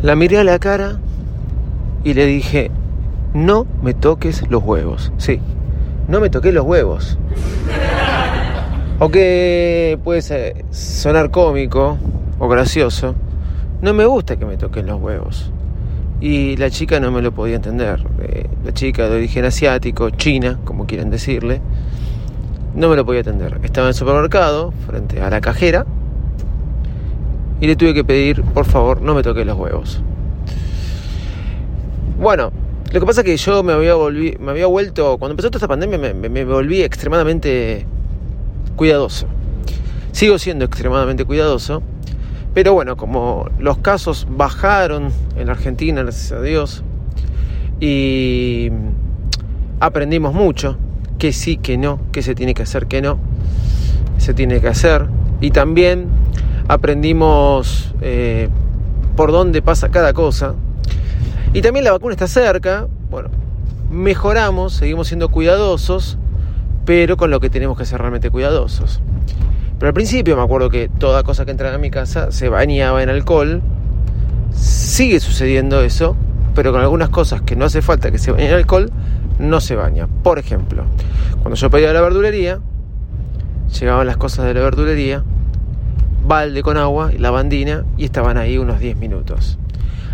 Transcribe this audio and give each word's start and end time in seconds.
La 0.00 0.14
miré 0.14 0.38
a 0.38 0.44
la 0.44 0.60
cara 0.60 0.96
y 2.04 2.14
le 2.14 2.24
dije, 2.26 2.70
no 3.34 3.66
me 3.82 3.94
toques 3.94 4.48
los 4.48 4.62
huevos. 4.62 5.12
Sí, 5.18 5.40
no 6.06 6.20
me 6.20 6.30
toques 6.30 6.54
los 6.54 6.64
huevos. 6.64 7.18
Aunque 9.00 9.98
puede 10.04 10.22
sonar 10.70 11.32
cómico 11.32 11.98
o 12.38 12.48
gracioso, 12.48 13.16
no 13.82 13.92
me 13.92 14.06
gusta 14.06 14.36
que 14.36 14.46
me 14.46 14.56
toquen 14.56 14.86
los 14.86 15.00
huevos. 15.00 15.50
Y 16.20 16.56
la 16.56 16.70
chica 16.70 17.00
no 17.00 17.10
me 17.10 17.20
lo 17.20 17.32
podía 17.32 17.56
entender. 17.56 18.04
Eh, 18.20 18.46
la 18.64 18.72
chica 18.72 19.08
de 19.08 19.16
origen 19.16 19.44
asiático, 19.44 20.10
china, 20.10 20.60
como 20.64 20.86
quieran 20.86 21.10
decirle, 21.10 21.60
no 22.74 22.88
me 22.88 22.94
lo 22.94 23.04
podía 23.04 23.20
entender. 23.20 23.58
Estaba 23.64 23.86
en 23.86 23.88
el 23.88 23.94
supermercado, 23.94 24.72
frente 24.86 25.20
a 25.20 25.30
la 25.30 25.40
cajera, 25.40 25.86
y 27.60 27.66
le 27.66 27.76
tuve 27.76 27.94
que 27.94 28.04
pedir, 28.04 28.42
por 28.42 28.64
favor, 28.64 29.02
no 29.02 29.14
me 29.14 29.22
toque 29.22 29.44
los 29.44 29.56
huevos. 29.56 30.00
Bueno, 32.18 32.52
lo 32.92 33.00
que 33.00 33.06
pasa 33.06 33.20
es 33.20 33.24
que 33.24 33.36
yo 33.36 33.62
me 33.62 33.72
había, 33.72 33.94
me 34.38 34.50
había 34.50 34.66
vuelto, 34.66 35.18
cuando 35.18 35.32
empezó 35.32 35.50
toda 35.50 35.58
esta 35.58 35.68
pandemia, 35.68 35.98
me, 35.98 36.28
me 36.28 36.44
volví 36.44 36.82
extremadamente 36.82 37.86
cuidadoso. 38.76 39.26
Sigo 40.12 40.38
siendo 40.38 40.64
extremadamente 40.64 41.24
cuidadoso, 41.24 41.82
pero 42.54 42.72
bueno, 42.72 42.96
como 42.96 43.48
los 43.58 43.78
casos 43.78 44.26
bajaron 44.30 45.12
en 45.36 45.50
Argentina, 45.50 46.02
gracias 46.02 46.32
a 46.32 46.40
Dios, 46.40 46.82
y 47.78 48.70
aprendimos 49.80 50.34
mucho, 50.34 50.76
que 51.18 51.32
sí, 51.32 51.56
que 51.56 51.76
no, 51.76 52.00
que 52.10 52.22
se 52.22 52.34
tiene 52.34 52.54
que 52.54 52.62
hacer, 52.62 52.86
que 52.86 53.02
no, 53.02 53.18
se 54.16 54.34
tiene 54.34 54.60
que 54.60 54.68
hacer, 54.68 55.06
y 55.40 55.50
también 55.50 56.06
aprendimos 56.68 57.94
eh, 58.02 58.48
por 59.16 59.32
dónde 59.32 59.62
pasa 59.62 59.88
cada 59.88 60.12
cosa. 60.12 60.54
Y 61.54 61.62
también 61.62 61.84
la 61.84 61.92
vacuna 61.92 62.12
está 62.12 62.28
cerca, 62.28 62.86
bueno, 63.10 63.30
mejoramos, 63.90 64.74
seguimos 64.74 65.08
siendo 65.08 65.30
cuidadosos, 65.30 66.18
pero 66.84 67.16
con 67.16 67.30
lo 67.30 67.40
que 67.40 67.50
tenemos 67.50 67.76
que 67.76 67.86
ser 67.86 67.98
realmente 68.00 68.30
cuidadosos. 68.30 69.00
Pero 69.78 69.88
al 69.88 69.94
principio 69.94 70.36
me 70.36 70.42
acuerdo 70.42 70.68
que 70.68 70.88
toda 70.88 71.22
cosa 71.22 71.44
que 71.44 71.52
entraba 71.52 71.74
a 71.74 71.78
mi 71.78 71.90
casa 71.90 72.30
se 72.32 72.48
bañaba 72.48 73.02
en 73.02 73.08
alcohol. 73.08 73.62
Sigue 74.52 75.20
sucediendo 75.20 75.80
eso, 75.82 76.16
pero 76.54 76.72
con 76.72 76.80
algunas 76.80 77.08
cosas 77.08 77.42
que 77.42 77.56
no 77.56 77.64
hace 77.64 77.80
falta 77.80 78.10
que 78.10 78.18
se 78.18 78.32
bañe 78.32 78.48
en 78.48 78.54
alcohol, 78.54 78.90
no 79.38 79.60
se 79.60 79.74
baña. 79.76 80.06
Por 80.22 80.38
ejemplo, 80.38 80.84
cuando 81.40 81.54
yo 81.54 81.70
pedía 81.70 81.92
la 81.92 82.00
verdulería, 82.00 82.58
llegaban 83.78 84.06
las 84.06 84.16
cosas 84.16 84.46
de 84.46 84.54
la 84.54 84.60
verdulería 84.60 85.24
balde 86.28 86.62
con 86.62 86.76
agua 86.76 87.10
y 87.12 87.18
lavandina 87.18 87.84
y 87.96 88.04
estaban 88.04 88.36
ahí 88.36 88.58
unos 88.58 88.78
10 88.78 88.98
minutos. 88.98 89.58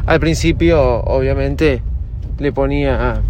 Al 0.07 0.21
principio, 0.21 1.01
obviamente, 1.03 1.83
le 2.39 2.53
ponía 2.53 3.21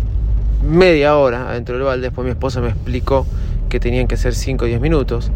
media 0.68 1.16
hora 1.16 1.48
adentro 1.48 1.77
del 1.77 1.84
balde, 1.84 2.02
después 2.02 2.24
mi 2.24 2.30
esposa 2.30 2.61
me 2.61 2.68
explicó 2.68 3.27
que 3.68 3.80
tenían 3.80 4.06
que 4.06 4.17
ser 4.17 4.34
5 4.34 4.64
o 4.64 4.68
10 4.68 4.80
minutos. 4.80 5.30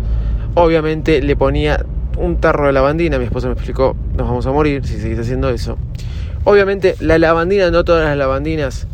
Obviamente 0.55 1.23
le 1.23 1.37
ponía 1.37 1.85
un 2.19 2.37
tarro 2.37 2.67
de 2.67 2.73
lavandina, 2.73 3.19
mi 3.19 3.25
esposa 3.25 3.49
me 3.49 3.55
explicó, 3.55 3.97
nos 4.17 4.27
vamos 4.29 4.47
a 4.47 4.53
morir 4.53 4.87
si 4.87 4.99
seguís 4.99 5.19
haciendo 5.19 5.49
eso. 5.49 5.79
Obviamente 6.45 6.97
la 7.01 7.19
lavandina, 7.19 7.71
no 7.71 7.85
todas 7.85 8.05
las 8.05 8.17
lavandinas 8.17 8.87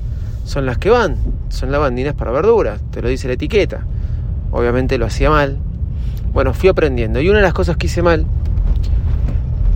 son 0.44 0.66
las 0.66 0.78
que 0.78 0.90
van, 0.90 1.16
son 1.48 1.72
lavandinas 1.72 2.14
para 2.14 2.30
verduras, 2.30 2.80
te 2.90 3.02
lo 3.02 3.08
dice 3.08 3.26
la 3.26 3.34
etiqueta. 3.34 3.84
Obviamente 4.52 4.98
lo 4.98 5.06
hacía 5.06 5.30
mal. 5.30 5.56
Bueno, 6.32 6.52
fui 6.52 6.68
aprendiendo. 6.68 7.20
Y 7.20 7.28
una 7.28 7.38
de 7.38 7.44
las 7.44 7.54
cosas 7.54 7.76
que 7.76 7.86
hice 7.86 8.02
mal 8.02 8.26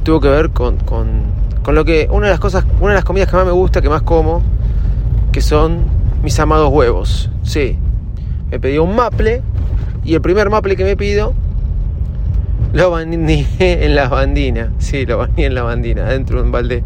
tuvo 0.09 0.21
que 0.21 0.29
ver 0.29 0.49
con, 0.49 0.79
con, 0.79 1.75
lo 1.75 1.85
que 1.85 2.09
una 2.11 2.29
de 2.29 2.33
las 2.33 2.41
cosas, 2.41 2.65
una 2.81 2.93
de 2.93 2.95
las 2.95 3.05
comidas 3.05 3.29
que 3.29 3.37
más 3.37 3.45
me 3.45 3.53
gusta, 3.53 3.83
que 3.83 3.91
más 3.91 4.01
como, 4.01 4.43
que 5.33 5.43
son 5.43 5.85
mis 6.23 6.41
amados 6.41 6.73
huevos. 6.73 7.29
Sí, 7.43 7.77
me 8.51 8.59
pedí 8.59 8.79
un 8.79 8.97
maple 8.97 9.43
y 10.07 10.15
el 10.15 10.23
primer 10.23 10.49
maple 10.49 10.77
que 10.77 10.85
me 10.85 10.97
pido 10.97 11.35
lo 12.73 12.91
bandí 12.91 13.47
en 13.59 13.95
la 13.95 14.09
bandina. 14.09 14.73
Sí, 14.79 15.05
lo 15.05 15.19
bandí 15.19 15.45
en 15.45 15.55
la 15.55 15.63
bandina, 15.63 16.05
dentro 16.05 16.39
de 16.39 16.45
un 16.45 16.53
balde 16.53 16.83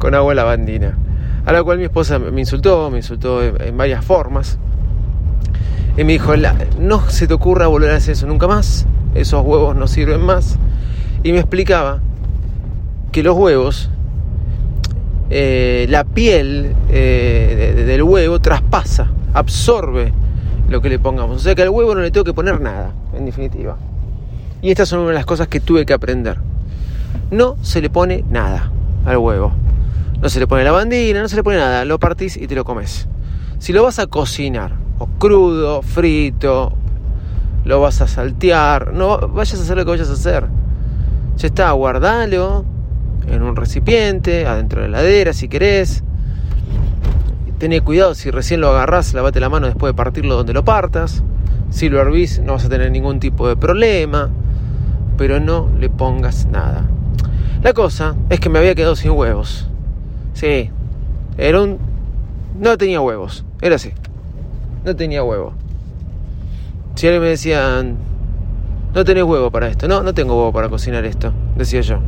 con 0.00 0.16
agua 0.16 0.32
en 0.32 0.36
la 0.36 0.44
bandina. 0.44 0.98
A 1.46 1.52
la 1.52 1.62
cual 1.62 1.78
mi 1.78 1.84
esposa 1.84 2.18
me 2.18 2.40
insultó, 2.40 2.90
me 2.90 2.96
insultó 2.96 3.40
en 3.40 3.76
varias 3.76 4.04
formas. 4.04 4.58
Y 5.96 6.02
me 6.02 6.14
dijo, 6.14 6.32
no 6.80 7.08
se 7.08 7.28
te 7.28 7.34
ocurra 7.34 7.68
volver 7.68 7.92
a 7.92 7.96
hacer 7.98 8.14
eso 8.14 8.26
nunca 8.26 8.48
más, 8.48 8.84
esos 9.14 9.44
huevos 9.44 9.76
no 9.76 9.86
sirven 9.86 10.22
más. 10.22 10.58
Y 11.22 11.30
me 11.30 11.38
explicaba 11.38 12.00
que 13.14 13.22
los 13.22 13.36
huevos, 13.36 13.90
eh, 15.30 15.86
la 15.88 16.02
piel 16.02 16.74
eh, 16.90 17.84
del 17.86 18.02
huevo 18.02 18.40
traspasa, 18.40 19.08
absorbe 19.32 20.12
lo 20.68 20.80
que 20.82 20.88
le 20.88 20.98
pongamos. 20.98 21.36
O 21.36 21.38
sea 21.38 21.54
que 21.54 21.62
al 21.62 21.68
huevo 21.68 21.94
no 21.94 22.00
le 22.00 22.10
tengo 22.10 22.24
que 22.24 22.34
poner 22.34 22.60
nada, 22.60 22.92
en 23.16 23.24
definitiva. 23.24 23.76
Y 24.62 24.70
estas 24.72 24.88
son 24.88 24.98
una 24.98 25.10
de 25.10 25.14
las 25.14 25.26
cosas 25.26 25.46
que 25.46 25.60
tuve 25.60 25.86
que 25.86 25.92
aprender. 25.92 26.38
No 27.30 27.54
se 27.62 27.80
le 27.80 27.88
pone 27.88 28.24
nada 28.28 28.72
al 29.06 29.18
huevo. 29.18 29.52
No 30.20 30.28
se 30.28 30.40
le 30.40 30.48
pone 30.48 30.64
la 30.64 30.72
bandina, 30.72 31.22
no 31.22 31.28
se 31.28 31.36
le 31.36 31.44
pone 31.44 31.58
nada. 31.58 31.84
Lo 31.84 32.00
partís 32.00 32.36
y 32.36 32.48
te 32.48 32.56
lo 32.56 32.64
comes. 32.64 33.06
Si 33.60 33.72
lo 33.72 33.84
vas 33.84 34.00
a 34.00 34.08
cocinar, 34.08 34.72
o 34.98 35.06
crudo, 35.06 35.82
frito, 35.82 36.72
lo 37.64 37.80
vas 37.80 38.00
a 38.00 38.08
saltear, 38.08 38.92
no 38.92 39.28
vayas 39.28 39.60
a 39.60 39.62
hacer 39.62 39.76
lo 39.76 39.84
que 39.84 39.92
vayas 39.92 40.10
a 40.10 40.14
hacer. 40.14 40.48
Ya 41.36 41.46
está, 41.46 41.70
guardalo, 41.70 42.73
en 43.28 43.42
un 43.42 43.56
recipiente, 43.56 44.46
adentro 44.46 44.82
de 44.82 44.88
la 44.88 45.00
heladera 45.00 45.32
si 45.32 45.48
querés. 45.48 46.02
Tené 47.58 47.80
cuidado 47.80 48.14
si 48.14 48.30
recién 48.30 48.60
lo 48.60 48.68
agarrás, 48.68 49.14
lavate 49.14 49.40
la 49.40 49.48
mano 49.48 49.66
después 49.66 49.92
de 49.92 49.96
partirlo 49.96 50.34
donde 50.34 50.52
lo 50.52 50.64
partas. 50.64 51.22
Si 51.70 51.88
lo 51.88 52.00
hervís 52.00 52.40
no 52.40 52.52
vas 52.52 52.64
a 52.64 52.68
tener 52.68 52.90
ningún 52.90 53.20
tipo 53.20 53.48
de 53.48 53.56
problema, 53.56 54.30
pero 55.16 55.40
no 55.40 55.70
le 55.78 55.88
pongas 55.88 56.46
nada. 56.46 56.84
La 57.62 57.72
cosa 57.72 58.14
es 58.28 58.40
que 58.40 58.48
me 58.48 58.58
había 58.58 58.74
quedado 58.74 58.96
sin 58.96 59.12
huevos. 59.12 59.68
Sí, 60.34 60.70
era 61.38 61.62
un... 61.62 61.78
No 62.60 62.76
tenía 62.76 63.00
huevos, 63.00 63.44
era 63.62 63.76
así. 63.76 63.92
No 64.84 64.94
tenía 64.94 65.22
huevo. 65.22 65.54
Si 66.94 67.06
alguien 67.06 67.22
me 67.22 67.28
decía, 67.30 67.84
no 68.94 69.04
tenés 69.04 69.24
huevo 69.24 69.50
para 69.50 69.68
esto. 69.68 69.88
No, 69.88 70.02
no 70.02 70.14
tengo 70.14 70.36
huevo 70.36 70.52
para 70.52 70.68
cocinar 70.68 71.04
esto, 71.04 71.32
decía 71.56 71.80
yo. 71.80 71.98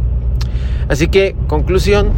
Así 0.89 1.09
que, 1.09 1.35
conclusión, 1.49 2.11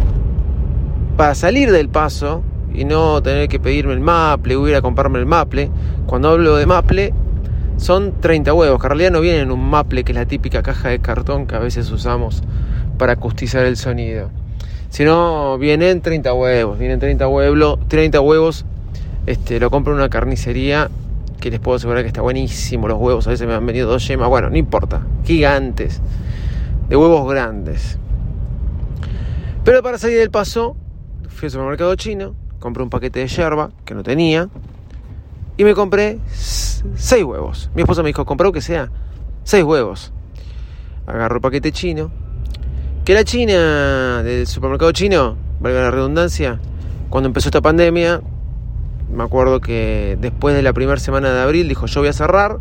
para 1.16 1.34
salir 1.34 1.72
del 1.72 1.88
paso 1.88 2.42
y 2.72 2.84
no 2.84 3.22
tener 3.22 3.48
que 3.48 3.58
pedirme 3.58 3.94
el 3.94 4.00
maple 4.00 4.56
o 4.56 4.68
ir 4.68 4.76
a 4.76 4.82
comprarme 4.82 5.18
el 5.18 5.26
maple, 5.26 5.70
cuando 6.06 6.28
hablo 6.28 6.56
de 6.56 6.66
maple, 6.66 7.14
son 7.78 8.20
30 8.20 8.52
huevos, 8.52 8.80
que 8.80 8.86
en 8.86 8.90
realidad 8.90 9.10
no 9.12 9.20
vienen 9.20 9.42
en 9.42 9.50
un 9.52 9.68
maple, 9.70 10.04
que 10.04 10.12
es 10.12 10.18
la 10.18 10.26
típica 10.26 10.62
caja 10.62 10.90
de 10.90 10.98
cartón 10.98 11.46
que 11.46 11.54
a 11.54 11.60
veces 11.60 11.90
usamos 11.90 12.42
para 12.98 13.14
acustizar 13.14 13.64
el 13.64 13.76
sonido. 13.76 14.31
Sino 14.90 15.58
vienen 15.58 16.00
30 16.00 16.32
huevos, 16.34 16.78
vienen 16.78 16.98
30 16.98 17.26
huevos, 17.28 17.78
30 17.88 18.20
huevos, 18.20 18.64
este, 19.26 19.60
lo 19.60 19.70
compro 19.70 19.93
en 19.93 19.98
una 19.98 20.08
carnicería 20.08 20.90
que 21.40 21.50
les 21.50 21.60
puedo 21.60 21.76
asegurar 21.76 22.02
que 22.02 22.08
está 22.08 22.22
buenísimo. 22.22 22.88
Los 22.88 22.98
huevos 22.98 23.26
a 23.26 23.31
veces 23.31 23.46
me 23.46 23.54
han 23.54 23.64
venido 23.64 23.88
dos 23.88 24.06
yemas, 24.06 24.28
bueno, 24.28 24.50
no 24.50 24.56
importa, 24.56 25.02
gigantes, 25.25 26.00
de 26.88 26.96
huevos 26.96 27.31
grandes. 27.31 27.98
Pero 29.69 29.82
para 29.82 29.99
salir 29.99 30.17
del 30.17 30.31
paso, 30.31 30.79
fui 31.29 31.44
al 31.44 31.50
supermercado 31.50 31.94
chino, 31.94 32.35
compré 32.59 32.82
un 32.82 32.88
paquete 32.88 33.20
de 33.20 33.29
yerba 33.29 33.70
que 33.85 33.93
no 33.93 34.03
tenía 34.03 34.49
y 35.59 35.65
me 35.65 35.75
compré 35.75 36.20
seis 36.32 37.23
huevos. 37.23 37.69
Mi 37.75 37.82
esposa 37.82 38.03
me 38.03 38.09
dijo, 38.09 38.25
compró 38.25 38.50
que 38.50 38.62
sea 38.62 38.91
seis 39.44 39.62
huevos. 39.65 40.15
Agarro 41.06 41.35
el 41.35 41.43
paquete 41.43 41.70
chino. 41.70 42.11
Que 43.05 43.12
la 43.12 43.25
China, 43.25 44.23
del 44.23 44.47
supermercado 44.47 44.93
chino, 44.93 45.37
valga 45.61 45.82
la 45.82 45.91
redundancia, 45.91 46.59
cuando 47.11 47.26
empezó 47.26 47.50
esta 47.50 47.61
pandemia, 47.61 48.23
me 49.12 49.23
acuerdo 49.23 49.61
que 49.61 50.17
después 50.19 50.55
de 50.55 50.62
la 50.62 50.73
primera 50.73 50.99
semana 50.99 51.31
de 51.31 51.43
abril 51.43 51.69
dijo 51.69 51.85
yo 51.85 52.00
voy 52.00 52.09
a 52.09 52.15
cerrar 52.15 52.59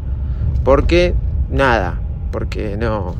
porque 0.66 1.16
nada, 1.50 2.02
porque 2.34 2.76
no, 2.76 3.16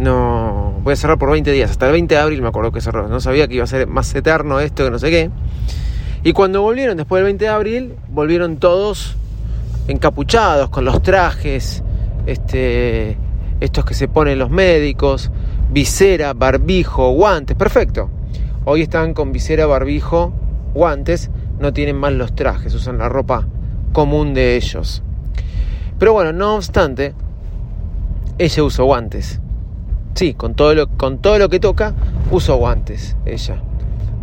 no 0.00 0.80
voy 0.82 0.94
a 0.94 0.96
cerrar 0.96 1.18
por 1.18 1.30
20 1.30 1.52
días, 1.52 1.70
hasta 1.70 1.86
el 1.86 1.92
20 1.92 2.14
de 2.14 2.20
abril 2.20 2.42
me 2.42 2.48
acuerdo 2.48 2.72
que 2.72 2.80
cerró, 2.80 3.06
no 3.06 3.20
sabía 3.20 3.46
que 3.46 3.54
iba 3.54 3.64
a 3.64 3.66
ser 3.66 3.86
más 3.86 4.14
eterno 4.14 4.58
esto 4.58 4.84
que 4.84 4.90
no 4.90 4.98
sé 4.98 5.10
qué. 5.10 5.30
Y 6.22 6.32
cuando 6.32 6.62
volvieron 6.62 6.96
después 6.96 7.20
del 7.20 7.26
20 7.26 7.44
de 7.44 7.50
abril, 7.50 7.94
volvieron 8.08 8.56
todos 8.56 9.16
encapuchados 9.88 10.70
con 10.70 10.84
los 10.84 11.02
trajes, 11.02 11.82
este, 12.26 13.16
estos 13.60 13.84
que 13.84 13.94
se 13.94 14.08
ponen 14.08 14.38
los 14.38 14.50
médicos, 14.50 15.30
visera, 15.70 16.32
barbijo, 16.32 17.10
guantes, 17.12 17.56
perfecto. 17.56 18.10
Hoy 18.64 18.82
están 18.82 19.14
con 19.14 19.32
visera, 19.32 19.66
barbijo, 19.66 20.32
guantes, 20.74 21.30
no 21.58 21.72
tienen 21.72 21.96
más 21.96 22.12
los 22.12 22.34
trajes, 22.34 22.74
usan 22.74 22.98
la 22.98 23.08
ropa 23.08 23.46
común 23.92 24.34
de 24.34 24.56
ellos. 24.56 25.02
Pero 25.98 26.12
bueno, 26.12 26.32
no 26.32 26.56
obstante, 26.56 27.14
ella 28.38 28.62
usó 28.62 28.84
guantes. 28.84 29.40
Sí, 30.14 30.34
con 30.34 30.54
todo 30.54 30.74
lo, 30.74 30.88
con 30.88 31.18
todo 31.18 31.38
lo 31.38 31.48
que 31.48 31.60
toca, 31.60 31.94
uso 32.30 32.56
guantes, 32.56 33.16
ella. 33.24 33.62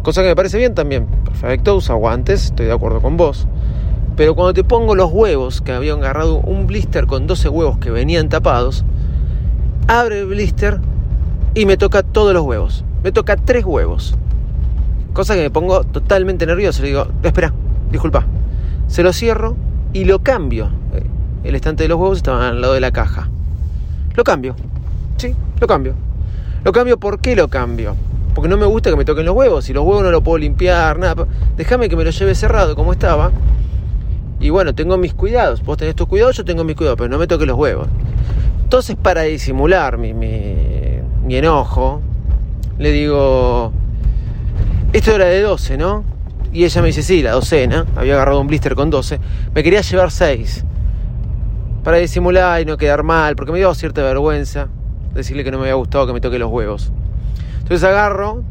Cosa 0.03 0.21
que 0.21 0.29
me 0.29 0.35
parece 0.35 0.57
bien 0.57 0.75
también. 0.75 1.07
Perfecto, 1.25 1.75
usa 1.75 1.95
guantes, 1.95 2.45
estoy 2.45 2.67
de 2.67 2.73
acuerdo 2.73 3.01
con 3.01 3.17
vos. 3.17 3.47
Pero 4.15 4.35
cuando 4.35 4.53
te 4.53 4.63
pongo 4.63 4.95
los 4.95 5.11
huevos, 5.11 5.61
que 5.61 5.71
habían 5.71 5.99
agarrado 5.99 6.37
un 6.37 6.65
blister 6.65 7.05
con 7.05 7.27
12 7.27 7.49
huevos 7.49 7.77
que 7.77 7.91
venían 7.91 8.29
tapados, 8.29 8.83
abre 9.87 10.19
el 10.19 10.25
blister 10.27 10.79
y 11.53 11.65
me 11.65 11.77
toca 11.77 12.03
todos 12.03 12.33
los 12.33 12.43
huevos. 12.43 12.83
Me 13.03 13.11
toca 13.11 13.35
tres 13.35 13.63
huevos. 13.63 14.15
Cosa 15.13 15.35
que 15.35 15.41
me 15.41 15.49
pongo 15.49 15.83
totalmente 15.83 16.45
nervioso. 16.45 16.81
Le 16.81 16.89
digo, 16.89 17.07
espera, 17.23 17.53
disculpa. 17.91 18.25
Se 18.87 19.03
lo 19.03 19.13
cierro 19.13 19.55
y 19.93 20.05
lo 20.05 20.19
cambio. 20.19 20.69
El 21.43 21.55
estante 21.55 21.83
de 21.83 21.89
los 21.89 21.99
huevos 21.99 22.17
estaba 22.17 22.49
al 22.49 22.59
lado 22.61 22.73
de 22.73 22.81
la 22.81 22.91
caja. 22.91 23.29
Lo 24.15 24.23
cambio. 24.23 24.55
Sí, 25.17 25.35
lo 25.59 25.67
cambio. 25.67 25.93
Lo 26.63 26.71
cambio, 26.71 26.97
¿por 26.99 27.19
qué 27.19 27.35
lo 27.35 27.47
cambio? 27.47 27.95
Porque 28.33 28.49
no 28.49 28.57
me 28.57 28.65
gusta 28.65 28.89
que 28.89 28.95
me 28.95 29.05
toquen 29.05 29.25
los 29.25 29.35
huevos. 29.35 29.69
Y 29.69 29.73
los 29.73 29.83
huevos 29.83 30.03
no 30.03 30.11
lo 30.11 30.21
puedo 30.21 30.37
limpiar, 30.37 30.99
nada. 30.99 31.27
Déjame 31.55 31.89
que 31.89 31.95
me 31.95 32.03
lo 32.03 32.11
lleve 32.11 32.35
cerrado 32.35 32.75
como 32.75 32.91
estaba. 32.91 33.31
Y 34.39 34.49
bueno, 34.49 34.75
tengo 34.75 34.97
mis 34.97 35.13
cuidados. 35.13 35.63
Vos 35.63 35.77
tenés 35.77 35.95
tus 35.95 36.07
cuidados, 36.07 36.35
yo 36.35 36.45
tengo 36.45 36.63
mis 36.63 36.75
cuidados, 36.75 36.97
pero 36.97 37.09
no 37.09 37.17
me 37.17 37.27
toques 37.27 37.47
los 37.47 37.57
huevos. 37.57 37.87
Entonces, 38.63 38.95
para 38.95 39.23
disimular 39.23 39.97
mi, 39.97 40.13
mi 40.13 41.35
enojo, 41.35 42.01
le 42.77 42.91
digo, 42.91 43.71
esto 44.93 45.11
era 45.11 45.25
de 45.25 45.41
12, 45.41 45.77
¿no? 45.77 46.03
Y 46.53 46.63
ella 46.63 46.81
me 46.81 46.87
dice, 46.87 47.03
sí, 47.03 47.21
la 47.21 47.31
docena, 47.31 47.85
había 47.95 48.13
agarrado 48.15 48.39
un 48.39 48.47
blister 48.47 48.75
con 48.75 48.89
12, 48.89 49.19
me 49.53 49.63
quería 49.63 49.81
llevar 49.81 50.11
6, 50.11 50.63
para 51.83 51.97
disimular 51.97 52.61
y 52.61 52.65
no 52.65 52.77
quedar 52.77 53.03
mal, 53.03 53.35
porque 53.35 53.51
me 53.51 53.57
dio 53.57 53.73
cierta 53.73 54.01
vergüenza 54.03 54.67
decirle 55.17 55.43
que 55.43 55.51
no 55.51 55.57
me 55.57 55.63
había 55.63 55.75
gustado 55.75 56.07
que 56.07 56.13
me 56.13 56.21
toque 56.21 56.39
los 56.39 56.49
huevos. 56.49 56.91
Entonces 57.59 57.83
agarro 57.83 58.43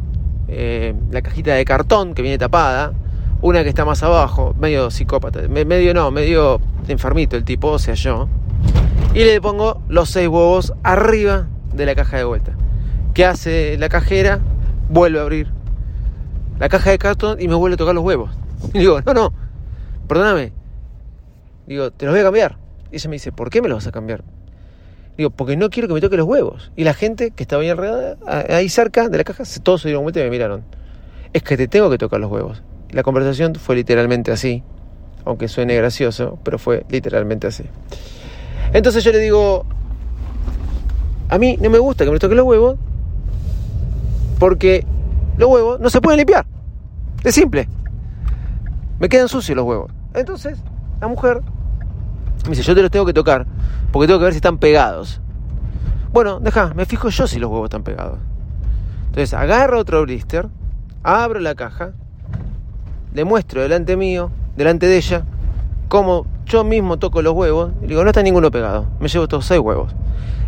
eh, 0.49 0.95
la 1.11 1.23
cajita 1.23 1.55
de 1.55 1.65
cartón 1.65 2.15
que 2.15 2.23
viene 2.23 2.39
tapada, 2.39 2.93
una 3.41 3.63
que 3.63 3.71
está 3.71 3.85
más 3.85 4.03
abajo, 4.03 4.55
medio 4.59 4.91
psicópata, 4.91 5.41
medio 5.49 5.95
no, 5.95 6.11
medio 6.11 6.61
enfermito 6.89 7.37
el 7.37 7.45
tipo, 7.45 7.69
o 7.69 7.79
sea 7.79 7.95
yo, 7.95 8.29
y 9.15 9.25
le 9.25 9.41
pongo 9.41 9.83
los 9.89 10.11
6 10.11 10.29
huevos 10.29 10.75
arriba 10.83 11.47
de 11.73 11.87
la 11.87 11.95
caja 11.95 12.19
de 12.19 12.25
vuelta. 12.25 12.53
¿Qué 13.15 13.25
hace 13.25 13.79
la 13.79 13.89
cajera? 13.89 14.41
Vuelve 14.89 15.19
a 15.19 15.23
abrir 15.23 15.51
la 16.59 16.69
caja 16.69 16.91
de 16.91 16.99
cartón 16.99 17.41
y 17.41 17.49
me 17.49 17.55
vuelve 17.55 17.75
a 17.75 17.77
tocar 17.79 17.95
los 17.95 18.05
huevos. 18.05 18.31
Y 18.75 18.81
digo, 18.81 19.01
no, 19.03 19.15
no, 19.15 19.33
perdóname. 20.09 20.53
Digo, 21.67 21.91
te 21.91 22.07
los 22.07 22.15
voy 22.15 22.21
a 22.21 22.25
cambiar. 22.25 22.59
Y 22.91 22.97
ella 22.97 23.11
me 23.11 23.17
dice, 23.17 23.33
¿por 23.33 23.51
qué 23.51 23.63
me 23.63 23.69
los 23.69 23.79
vas 23.79 23.87
a 23.87 23.93
cambiar? 23.93 24.23
Digo, 25.17 25.31
porque 25.31 25.57
no 25.57 25.71
quiero 25.71 25.89
que 25.89 25.95
me 25.95 26.01
toque 26.01 26.17
los 26.17 26.27
huevos. 26.27 26.71
Y 26.77 26.85
la 26.85 26.95
gente 26.95 27.31
que 27.31 27.43
estaba 27.43 27.63
ahí 27.63 27.71
alrededor, 27.71 28.19
ahí 28.27 28.69
cerca 28.69 29.09
de 29.09 29.17
la 29.17 29.25
caja, 29.25 29.45
todos 29.63 29.83
se 29.83 29.89
dieron 29.89 30.03
vuelta 30.03 30.21
y 30.21 30.25
me 30.25 30.31
miraron. 30.31 30.65
Es 31.33 31.43
que 31.43 31.57
te 31.57 31.69
tengo 31.69 31.91
que 31.91 31.99
tocar 31.99 32.21
los 32.21 32.31
huevos. 32.31 32.63
La 32.91 33.03
conversación 33.03 33.55
fue 33.55 33.77
literalmente 33.77 34.31
así. 34.31 34.63
Aunque 35.25 35.49
suene 35.49 35.75
gracioso, 35.75 36.39
pero 36.45 36.59
fue 36.59 36.85
literalmente 36.89 37.47
así. 37.47 37.65
Entonces 38.73 39.03
yo 39.03 39.11
le 39.11 39.19
digo, 39.19 39.65
a 41.29 41.39
mí 41.39 41.57
no 41.61 41.71
me 41.71 41.79
gusta 41.79 42.05
que 42.05 42.11
me 42.11 42.19
toque 42.19 42.35
los 42.35 42.45
huevos 42.45 42.77
porque 44.39 44.85
los 45.39 45.49
huevos 45.49 45.81
no 45.81 45.91
se 45.91 46.01
pueden 46.01 46.19
limpiar. 46.19 46.47
Es 47.25 47.35
simple. 47.35 47.69
Me 48.99 49.09
quedan 49.09 49.29
sucios 49.29 49.57
los 49.57 49.65
huevos. 49.65 49.91
Entonces, 50.15 50.59
la 51.01 51.09
mujer 51.09 51.41
me 52.45 52.51
dice, 52.51 52.63
yo 52.63 52.75
te 52.75 52.83
los 52.83 52.91
tengo 52.91 53.05
que 53.05 53.13
tocar, 53.13 53.47
porque 53.93 54.07
tengo 54.07 54.19
que 54.19 54.25
ver 54.25 54.33
si 54.33 54.39
están 54.39 54.59
pegados. 54.59 55.21
Bueno, 56.13 56.41
deja, 56.41 56.73
me 56.75 56.87
fijo 56.87 57.09
yo 57.09 57.27
si 57.27 57.39
los 57.39 57.51
huevos 57.51 57.67
están 57.67 57.83
pegados. 57.83 58.19
Entonces, 59.09 59.35
agarro 59.35 59.79
otro 59.79 60.03
blister, 60.03 60.49
abro 61.03 61.41
la 61.41 61.55
caja, 61.55 61.93
le 63.15 63.25
muestro 63.25 63.63
delante 63.63 63.97
mío, 63.97 64.31
delante 64.57 64.87
de 64.87 64.97
ella, 64.97 65.25
cómo 65.89 66.27
yo 66.47 66.65
mismo 66.65 66.99
toco 66.99 67.23
los 67.23 67.35
huevos, 67.35 67.73
y 67.83 67.87
digo, 67.87 68.03
no 68.03 68.11
está 68.11 68.23
ninguno 68.23 68.51
pegado, 68.51 68.87
me 69.01 69.09
llevo 69.09 69.25
estos 69.25 69.47
seis 69.47 69.61
huevos. 69.61 69.95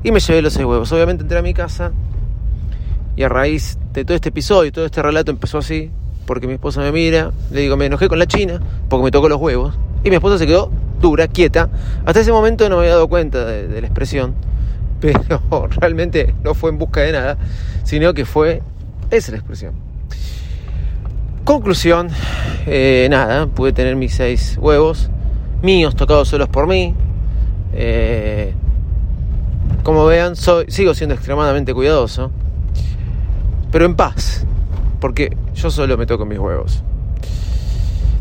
Y 0.02 0.12
me 0.12 0.20
llevé 0.20 0.42
los 0.42 0.52
seis 0.52 0.64
huevos. 0.64 0.92
Obviamente 0.92 1.22
entré 1.22 1.38
a 1.38 1.42
mi 1.42 1.54
casa, 1.54 1.92
y 3.16 3.22
a 3.24 3.28
raíz 3.28 3.78
de 3.92 4.04
todo 4.04 4.14
este 4.14 4.28
episodio, 4.28 4.70
todo 4.70 4.86
este 4.86 5.02
relato 5.02 5.30
empezó 5.30 5.58
así, 5.58 5.90
porque 6.24 6.46
mi 6.46 6.52
esposa 6.52 6.80
me 6.80 6.92
mira, 6.92 7.32
le 7.50 7.62
digo, 7.62 7.76
me 7.76 7.86
enojé 7.86 8.08
con 8.08 8.18
la 8.18 8.26
China, 8.26 8.60
porque 8.88 9.04
me 9.04 9.10
tocó 9.10 9.28
los 9.28 9.40
huevos, 9.40 9.74
y 10.04 10.10
mi 10.10 10.16
esposa 10.16 10.38
se 10.38 10.46
quedó 10.46 10.70
dura, 11.00 11.28
quieta. 11.28 11.68
Hasta 12.04 12.20
ese 12.20 12.32
momento 12.32 12.68
no 12.68 12.76
me 12.76 12.82
había 12.82 12.94
dado 12.94 13.08
cuenta 13.08 13.44
de, 13.44 13.80
la 13.80 13.86
expresión, 13.86 14.34
pero 15.00 15.22
realmente 15.68 16.34
no 16.42 16.54
fue 16.54 16.70
en 16.70 16.78
busca 16.78 17.00
de 17.00 17.12
nada, 17.12 17.36
sino 17.84 18.14
que 18.14 18.24
fue, 18.24 18.62
esa 19.10 19.32
la 19.32 19.38
expresión. 19.38 19.74
Conclusión, 21.44 22.08
eh, 22.66 23.06
nada, 23.10 23.46
pude 23.46 23.72
tener 23.72 23.96
mis 23.96 24.14
seis 24.14 24.58
huevos, 24.60 25.10
míos 25.62 25.96
tocados 25.96 26.28
solos 26.28 26.48
por 26.48 26.66
mí. 26.66 26.94
Eh, 27.72 28.54
como 29.82 30.04
vean, 30.04 30.36
soy, 30.36 30.66
sigo 30.68 30.92
siendo 30.94 31.14
extremadamente 31.14 31.72
cuidadoso 31.72 32.30
pero 33.70 33.84
en 33.84 33.94
paz, 33.94 34.46
porque 35.00 35.36
yo 35.54 35.70
solo 35.70 35.96
me 35.96 36.06
toco 36.06 36.24
mis 36.24 36.38
huevos. 36.38 36.82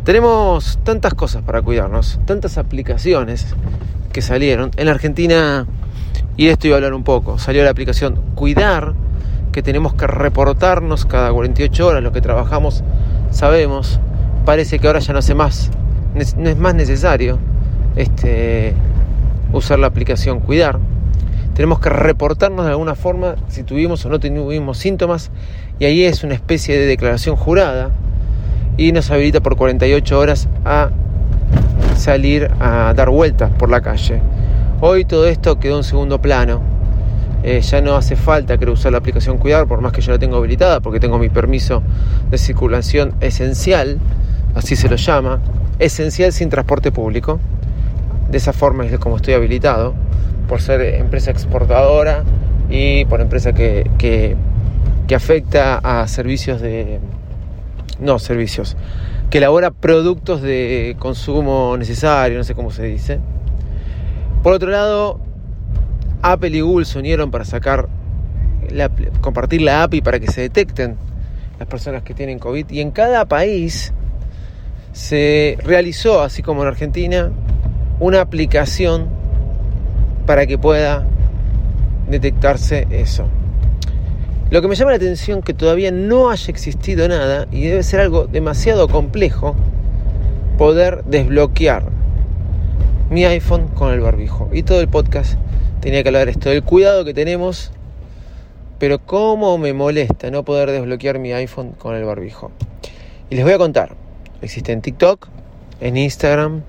Tenemos 0.07 0.79
tantas 0.85 1.13
cosas 1.15 1.43
para 1.43 1.61
cuidarnos, 1.61 2.17
tantas 2.23 2.57
aplicaciones 2.57 3.45
que 4.13 4.21
salieron. 4.21 4.71
En 4.77 4.85
la 4.85 4.93
Argentina, 4.93 5.67
y 6.37 6.45
de 6.45 6.53
esto 6.53 6.67
iba 6.67 6.75
a 6.75 6.77
hablar 6.77 6.93
un 6.93 7.03
poco, 7.03 7.37
salió 7.39 7.61
la 7.65 7.71
aplicación 7.71 8.21
Cuidar, 8.33 8.93
que 9.51 9.61
tenemos 9.61 9.95
que 9.95 10.07
reportarnos 10.07 11.05
cada 11.05 11.33
48 11.33 11.85
horas 11.85 12.01
lo 12.01 12.13
que 12.13 12.21
trabajamos, 12.21 12.85
sabemos. 13.31 13.99
Parece 14.45 14.79
que 14.79 14.87
ahora 14.87 14.99
ya 14.99 15.11
no 15.11 15.19
hace 15.19 15.35
más, 15.35 15.71
no 16.15 16.49
es 16.49 16.57
más 16.57 16.73
necesario 16.73 17.37
este, 17.97 18.75
usar 19.51 19.77
la 19.77 19.87
aplicación 19.87 20.39
Cuidar 20.39 20.79
tenemos 21.53 21.79
que 21.79 21.89
reportarnos 21.89 22.65
de 22.65 22.71
alguna 22.71 22.93
forma 22.93 23.35
si 23.47 23.63
tuvimos 23.63 24.05
o 24.05 24.09
no 24.09 24.19
tuvimos 24.19 24.77
síntomas 24.77 25.31
y 25.79 25.85
ahí 25.85 26.03
es 26.03 26.23
una 26.23 26.35
especie 26.35 26.77
de 26.77 26.85
declaración 26.85 27.35
jurada 27.35 27.89
y 28.77 28.91
nos 28.91 29.11
habilita 29.11 29.41
por 29.41 29.57
48 29.57 30.19
horas 30.19 30.47
a 30.63 30.91
salir 31.95 32.49
a 32.59 32.93
dar 32.95 33.09
vueltas 33.09 33.51
por 33.51 33.69
la 33.69 33.81
calle. 33.81 34.21
Hoy 34.79 35.05
todo 35.05 35.27
esto 35.27 35.59
quedó 35.59 35.77
en 35.77 35.83
segundo 35.83 36.21
plano. 36.21 36.61
Eh, 37.43 37.61
ya 37.61 37.81
no 37.81 37.95
hace 37.95 38.15
falta 38.15 38.57
creo 38.57 38.73
usar 38.73 38.91
la 38.91 38.97
aplicación 38.97 39.37
Cuidar, 39.37 39.67
por 39.67 39.81
más 39.81 39.91
que 39.91 40.01
yo 40.01 40.11
la 40.11 40.19
tengo 40.19 40.37
habilitada, 40.37 40.79
porque 40.79 40.99
tengo 40.99 41.17
mi 41.17 41.29
permiso 41.29 41.81
de 42.29 42.37
circulación 42.37 43.13
esencial, 43.21 43.99
así 44.55 44.75
se 44.75 44.89
lo 44.89 44.95
llama, 44.95 45.39
esencial 45.79 46.31
sin 46.31 46.49
transporte 46.49 46.91
público. 46.91 47.39
De 48.29 48.37
esa 48.37 48.53
forma 48.53 48.85
es 48.85 48.99
como 48.99 49.15
estoy 49.15 49.33
habilitado 49.33 49.93
por 50.47 50.61
ser 50.61 50.81
empresa 50.81 51.31
exportadora 51.31 52.23
y 52.69 53.05
por 53.05 53.21
empresa 53.21 53.53
que, 53.53 53.89
que, 53.97 54.35
afecta 55.15 55.77
a 55.77 56.07
servicios 56.07 56.59
de... 56.61 56.99
No, 57.99 58.19
servicios. 58.19 58.77
Que 59.29 59.39
elabora 59.39 59.71
productos 59.71 60.41
de 60.41 60.95
consumo 60.99 61.75
necesario, 61.77 62.37
no 62.37 62.43
sé 62.43 62.53
cómo 62.53 62.71
se 62.71 62.83
dice. 62.83 63.19
Por 64.43 64.53
otro 64.53 64.69
lado, 64.69 65.19
Apple 66.21 66.49
y 66.49 66.61
Google 66.61 66.85
se 66.85 66.99
unieron 66.99 67.31
para 67.31 67.43
sacar, 67.45 67.87
compartir 69.21 69.61
la 69.61 69.83
API 69.83 70.01
para 70.01 70.19
que 70.19 70.27
se 70.27 70.41
detecten 70.41 70.95
las 71.59 71.67
personas 71.67 72.03
que 72.03 72.13
tienen 72.13 72.39
COVID. 72.39 72.69
Y 72.69 72.81
en 72.81 72.91
cada 72.91 73.25
país 73.25 73.93
se 74.93 75.57
realizó, 75.63 76.21
así 76.21 76.41
como 76.41 76.61
en 76.61 76.69
Argentina, 76.69 77.31
una 77.99 78.21
aplicación 78.21 79.07
para 80.25 80.45
que 80.45 80.57
pueda 80.57 81.05
detectarse 82.09 82.87
eso. 82.91 83.27
Lo 84.49 84.61
que 84.61 84.67
me 84.67 84.75
llama 84.75 84.91
la 84.91 84.97
atención 84.97 85.39
es 85.39 85.45
que 85.45 85.53
todavía 85.53 85.91
no 85.91 86.29
haya 86.29 86.49
existido 86.49 87.07
nada 87.07 87.47
y 87.51 87.67
debe 87.67 87.83
ser 87.83 87.99
algo 87.99 88.27
demasiado 88.27 88.87
complejo 88.87 89.55
poder 90.57 91.03
desbloquear 91.03 91.83
mi 93.09 93.25
iPhone 93.25 93.67
con 93.67 93.93
el 93.93 93.99
barbijo. 93.99 94.49
Y 94.53 94.63
todo 94.63 94.79
el 94.79 94.87
podcast 94.87 95.37
tenía 95.81 96.01
que 96.03 96.09
hablar 96.09 96.29
esto, 96.29 96.49
del 96.49 96.63
cuidado 96.63 97.03
que 97.03 97.13
tenemos 97.13 97.71
pero 98.79 98.99
cómo 98.99 99.57
me 99.57 99.73
molesta 99.73 100.29
no 100.29 100.43
poder 100.43 100.71
desbloquear 100.71 101.19
mi 101.19 101.33
iPhone 101.33 101.71
con 101.77 101.95
el 101.95 102.03
barbijo. 102.03 102.51
Y 103.29 103.35
les 103.35 103.43
voy 103.43 103.53
a 103.53 103.57
contar. 103.57 103.95
Existe 104.41 104.71
en 104.71 104.81
TikTok, 104.81 105.27
en 105.79 105.97
Instagram, 105.97 106.61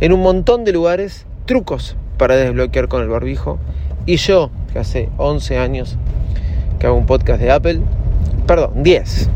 en 0.00 0.12
un 0.12 0.20
montón 0.20 0.64
de 0.64 0.72
lugares 0.72 1.26
trucos 1.46 1.96
para 2.18 2.36
desbloquear 2.36 2.88
con 2.88 3.02
el 3.02 3.08
barbijo. 3.08 3.58
Y 4.06 4.16
yo, 4.16 4.50
que 4.72 4.80
hace 4.80 5.08
11 5.18 5.58
años 5.58 5.96
que 6.80 6.86
hago 6.86 6.96
un 6.96 7.06
podcast 7.06 7.40
de 7.40 7.52
Apple, 7.52 7.80
perdón, 8.46 8.82
10, 8.82 9.28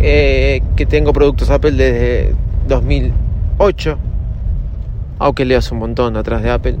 eh, 0.00 0.62
que 0.76 0.86
tengo 0.86 1.12
productos 1.12 1.50
Apple 1.50 1.72
desde 1.72 2.34
2008, 2.68 3.98
aunque 5.18 5.44
leas 5.44 5.70
un 5.72 5.80
montón 5.80 6.16
atrás 6.16 6.42
de 6.42 6.50
Apple, 6.50 6.76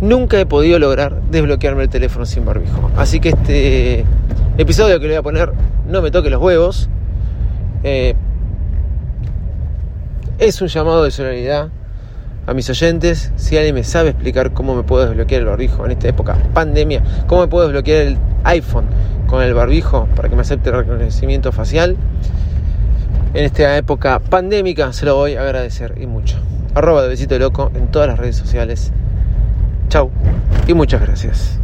nunca 0.00 0.40
he 0.40 0.46
podido 0.46 0.78
lograr 0.78 1.20
desbloquearme 1.30 1.82
el 1.82 1.90
teléfono 1.90 2.24
sin 2.24 2.46
barbijo. 2.46 2.90
Así 2.96 3.20
que 3.20 3.28
este 3.30 4.04
episodio 4.56 4.98
que 4.98 5.08
le 5.08 5.12
voy 5.12 5.18
a 5.18 5.22
poner, 5.22 5.52
no 5.86 6.00
me 6.00 6.10
toque 6.10 6.30
los 6.30 6.40
huevos, 6.40 6.88
eh, 7.82 8.14
es 10.38 10.60
un 10.62 10.68
llamado 10.68 11.04
de 11.04 11.10
solidaridad 11.10 11.68
a 12.46 12.54
mis 12.54 12.68
oyentes. 12.70 13.30
Si 13.36 13.58
alguien 13.58 13.74
me 13.74 13.84
sabe 13.84 14.08
explicar 14.10 14.52
cómo 14.52 14.74
me 14.74 14.84
puedo 14.84 15.04
desbloquear 15.06 15.42
el 15.42 15.48
barbijo 15.48 15.84
en 15.84 15.92
esta 15.92 16.08
época 16.08 16.38
pandemia, 16.54 17.02
cómo 17.26 17.42
me 17.42 17.48
puedo 17.48 17.64
desbloquear 17.64 18.06
el 18.06 18.18
iPhone 18.44 18.86
con 19.26 19.42
el 19.42 19.54
barbijo 19.54 20.06
para 20.14 20.28
que 20.28 20.36
me 20.36 20.42
acepte 20.42 20.70
el 20.70 20.76
reconocimiento 20.76 21.52
facial, 21.52 21.96
en 23.34 23.44
esta 23.44 23.76
época 23.76 24.20
pandémica 24.20 24.92
se 24.92 25.06
lo 25.06 25.16
voy 25.16 25.34
a 25.34 25.42
agradecer 25.42 25.94
y 26.00 26.06
mucho. 26.06 26.36
Arroba 26.74 27.02
de 27.02 27.08
besito 27.08 27.38
loco 27.38 27.72
en 27.74 27.88
todas 27.90 28.08
las 28.08 28.18
redes 28.18 28.36
sociales. 28.36 28.92
Chau 29.88 30.10
y 30.66 30.74
muchas 30.74 31.00
gracias. 31.00 31.63